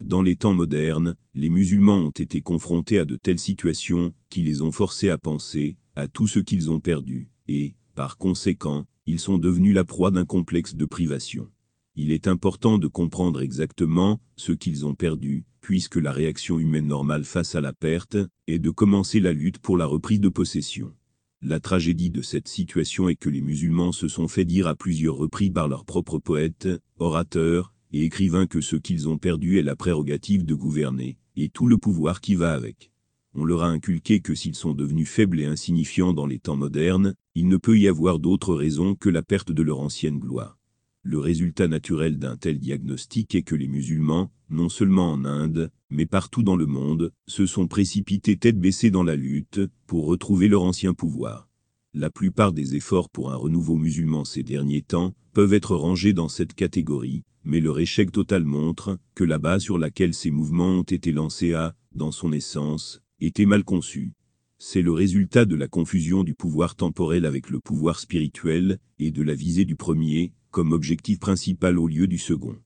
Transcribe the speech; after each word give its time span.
Dans 0.00 0.22
les 0.22 0.34
temps 0.34 0.54
modernes, 0.54 1.14
les 1.34 1.50
musulmans 1.50 1.98
ont 1.98 2.10
été 2.10 2.40
confrontés 2.40 2.98
à 2.98 3.04
de 3.04 3.16
telles 3.16 3.38
situations 3.38 4.14
qui 4.30 4.40
les 4.42 4.62
ont 4.62 4.72
forcés 4.72 5.10
à 5.10 5.18
penser 5.18 5.76
à 5.94 6.08
tout 6.08 6.26
ce 6.26 6.38
qu'ils 6.38 6.70
ont 6.70 6.80
perdu, 6.80 7.28
et, 7.48 7.74
par 7.94 8.16
conséquent, 8.16 8.86
ils 9.04 9.20
sont 9.20 9.36
devenus 9.36 9.74
la 9.74 9.84
proie 9.84 10.10
d'un 10.10 10.24
complexe 10.24 10.74
de 10.74 10.86
privation. 10.86 11.50
Il 11.96 12.12
est 12.12 12.28
important 12.28 12.78
de 12.78 12.86
comprendre 12.86 13.42
exactement 13.42 14.20
ce 14.36 14.52
qu'ils 14.52 14.86
ont 14.86 14.94
perdu, 14.94 15.44
puisque 15.60 15.96
la 15.96 16.12
réaction 16.12 16.58
humaine 16.58 16.86
normale 16.86 17.24
face 17.24 17.54
à 17.54 17.60
la 17.60 17.74
perte 17.74 18.16
est 18.46 18.58
de 18.58 18.70
commencer 18.70 19.20
la 19.20 19.34
lutte 19.34 19.58
pour 19.58 19.76
la 19.76 19.84
reprise 19.84 20.20
de 20.20 20.30
possession. 20.30 20.94
La 21.42 21.60
tragédie 21.60 22.10
de 22.10 22.22
cette 22.22 22.48
situation 22.48 23.10
est 23.10 23.16
que 23.16 23.28
les 23.28 23.42
musulmans 23.42 23.92
se 23.92 24.08
sont 24.08 24.28
fait 24.28 24.46
dire 24.46 24.66
à 24.66 24.74
plusieurs 24.74 25.16
reprises 25.16 25.52
par 25.52 25.68
leurs 25.68 25.84
propres 25.84 26.18
poètes, 26.18 26.68
orateurs 26.98 27.74
et 27.92 28.04
écrivains 28.04 28.46
que 28.46 28.60
ce 28.60 28.76
qu'ils 28.76 29.08
ont 29.08 29.18
perdu 29.18 29.58
est 29.58 29.62
la 29.62 29.76
prérogative 29.76 30.44
de 30.44 30.54
gouverner, 30.54 31.18
et 31.36 31.48
tout 31.48 31.66
le 31.66 31.78
pouvoir 31.78 32.20
qui 32.20 32.34
va 32.34 32.52
avec. 32.52 32.90
On 33.34 33.44
leur 33.44 33.62
a 33.62 33.68
inculqué 33.68 34.20
que 34.20 34.34
s'ils 34.34 34.56
sont 34.56 34.74
devenus 34.74 35.08
faibles 35.08 35.40
et 35.40 35.44
insignifiants 35.44 36.12
dans 36.12 36.26
les 36.26 36.40
temps 36.40 36.56
modernes, 36.56 37.14
il 37.34 37.46
ne 37.46 37.56
peut 37.56 37.78
y 37.78 37.86
avoir 37.86 38.18
d'autre 38.18 38.54
raison 38.54 38.94
que 38.94 39.08
la 39.08 39.22
perte 39.22 39.52
de 39.52 39.62
leur 39.62 39.80
ancienne 39.80 40.18
gloire. 40.18 40.58
Le 41.02 41.18
résultat 41.18 41.68
naturel 41.68 42.18
d'un 42.18 42.36
tel 42.36 42.58
diagnostic 42.58 43.34
est 43.34 43.42
que 43.42 43.54
les 43.54 43.68
musulmans, 43.68 44.30
non 44.50 44.68
seulement 44.68 45.12
en 45.12 45.24
Inde, 45.24 45.70
mais 45.88 46.06
partout 46.06 46.42
dans 46.42 46.56
le 46.56 46.66
monde, 46.66 47.12
se 47.26 47.46
sont 47.46 47.68
précipités 47.68 48.36
tête 48.36 48.58
baissée 48.58 48.90
dans 48.90 49.04
la 49.04 49.16
lutte 49.16 49.60
pour 49.86 50.06
retrouver 50.06 50.48
leur 50.48 50.62
ancien 50.62 50.92
pouvoir. 50.92 51.48
La 51.94 52.10
plupart 52.10 52.52
des 52.52 52.76
efforts 52.76 53.08
pour 53.08 53.32
un 53.32 53.36
renouveau 53.36 53.76
musulman 53.76 54.24
ces 54.24 54.42
derniers 54.42 54.82
temps 54.82 55.14
peuvent 55.32 55.54
être 55.54 55.74
rangés 55.74 56.12
dans 56.12 56.28
cette 56.28 56.54
catégorie, 56.54 57.22
mais 57.44 57.60
leur 57.60 57.78
échec 57.78 58.12
total 58.12 58.44
montre 58.44 58.98
que 59.14 59.24
la 59.24 59.38
base 59.38 59.62
sur 59.62 59.78
laquelle 59.78 60.14
ces 60.14 60.30
mouvements 60.30 60.78
ont 60.78 60.82
été 60.82 61.12
lancés 61.12 61.54
a, 61.54 61.74
dans 61.92 62.12
son 62.12 62.32
essence, 62.32 63.02
été 63.20 63.46
mal 63.46 63.64
conçue. 63.64 64.12
C'est 64.58 64.82
le 64.82 64.92
résultat 64.92 65.46
de 65.46 65.56
la 65.56 65.68
confusion 65.68 66.22
du 66.22 66.34
pouvoir 66.34 66.74
temporel 66.74 67.24
avec 67.24 67.48
le 67.48 67.60
pouvoir 67.60 67.98
spirituel, 67.98 68.78
et 68.98 69.10
de 69.10 69.22
la 69.22 69.34
visée 69.34 69.64
du 69.64 69.76
premier, 69.76 70.32
comme 70.50 70.72
objectif 70.72 71.18
principal 71.18 71.78
au 71.78 71.88
lieu 71.88 72.06
du 72.06 72.18
second. 72.18 72.56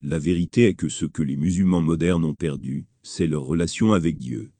La 0.00 0.18
vérité 0.18 0.66
est 0.66 0.74
que 0.74 0.88
ce 0.88 1.04
que 1.04 1.22
les 1.22 1.36
musulmans 1.36 1.82
modernes 1.82 2.24
ont 2.24 2.34
perdu, 2.34 2.86
c'est 3.02 3.26
leur 3.26 3.42
relation 3.42 3.92
avec 3.92 4.18
Dieu. 4.18 4.50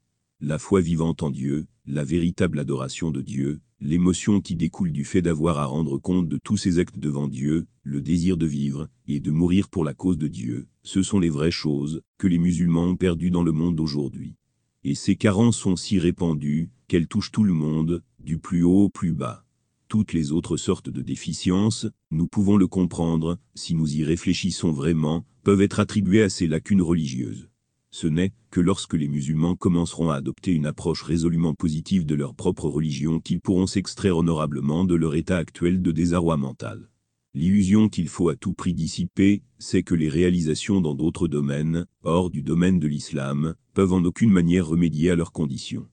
La 0.45 0.59
foi 0.59 0.81
vivante 0.81 1.23
en 1.23 1.29
Dieu, 1.29 1.67
la 1.85 2.03
véritable 2.03 2.59
adoration 2.59 3.11
de 3.11 3.21
Dieu, 3.21 3.61
l'émotion 3.79 4.41
qui 4.41 4.57
découle 4.57 4.91
du 4.91 5.05
fait 5.05 5.21
d'avoir 5.21 5.57
à 5.57 5.63
rendre 5.63 5.97
compte 5.97 6.27
de 6.27 6.37
tous 6.37 6.57
ses 6.57 6.79
actes 6.79 6.99
devant 6.99 7.29
Dieu, 7.29 7.65
le 7.83 8.01
désir 8.01 8.35
de 8.35 8.45
vivre, 8.45 8.89
et 9.07 9.21
de 9.21 9.31
mourir 9.31 9.69
pour 9.69 9.85
la 9.85 9.93
cause 9.93 10.17
de 10.17 10.27
Dieu, 10.27 10.67
ce 10.83 11.01
sont 11.01 11.21
les 11.21 11.29
vraies 11.29 11.49
choses 11.49 12.01
que 12.17 12.27
les 12.27 12.39
musulmans 12.39 12.83
ont 12.83 12.97
perdues 12.97 13.31
dans 13.31 13.41
le 13.41 13.53
monde 13.53 13.77
d'aujourd'hui. 13.77 14.35
Et 14.83 14.95
ces 14.95 15.15
carences 15.15 15.55
sont 15.55 15.77
si 15.77 15.97
répandues 15.97 16.71
qu'elles 16.89 17.07
touchent 17.07 17.31
tout 17.31 17.45
le 17.45 17.53
monde, 17.53 18.03
du 18.19 18.37
plus 18.37 18.63
haut 18.63 18.83
au 18.83 18.89
plus 18.89 19.13
bas. 19.13 19.45
Toutes 19.87 20.11
les 20.11 20.33
autres 20.33 20.57
sortes 20.57 20.89
de 20.89 21.01
déficiences, 21.01 21.87
nous 22.11 22.27
pouvons 22.27 22.57
le 22.57 22.67
comprendre, 22.67 23.39
si 23.55 23.75
nous 23.75 23.95
y 23.95 24.03
réfléchissons 24.03 24.73
vraiment, 24.73 25.25
peuvent 25.43 25.61
être 25.61 25.79
attribuées 25.79 26.23
à 26.23 26.29
ces 26.29 26.47
lacunes 26.47 26.81
religieuses. 26.81 27.47
Ce 27.95 28.07
n'est 28.07 28.33
que 28.49 28.59
lorsque 28.59 28.95
les 28.95 29.07
musulmans 29.07 29.55
commenceront 29.55 30.09
à 30.09 30.15
adopter 30.15 30.51
une 30.51 30.65
approche 30.65 31.03
résolument 31.03 31.53
positive 31.53 32.07
de 32.07 32.15
leur 32.15 32.33
propre 32.33 32.67
religion 32.67 33.19
qu'ils 33.19 33.39
pourront 33.39 33.67
s'extraire 33.67 34.17
honorablement 34.17 34.83
de 34.83 34.95
leur 34.95 35.13
état 35.13 35.37
actuel 35.37 35.79
de 35.83 35.91
désarroi 35.91 36.35
mental. 36.35 36.89
L'illusion 37.35 37.89
qu'il 37.89 38.07
faut 38.07 38.29
à 38.29 38.35
tout 38.35 38.53
prix 38.53 38.73
dissiper, 38.73 39.43
c'est 39.59 39.83
que 39.83 39.93
les 39.93 40.09
réalisations 40.09 40.81
dans 40.81 40.95
d'autres 40.95 41.27
domaines, 41.27 41.85
hors 42.01 42.31
du 42.31 42.41
domaine 42.41 42.79
de 42.79 42.87
l'islam, 42.87 43.53
peuvent 43.75 43.93
en 43.93 44.03
aucune 44.05 44.31
manière 44.31 44.65
remédier 44.65 45.11
à 45.11 45.15
leurs 45.15 45.31
conditions. 45.31 45.87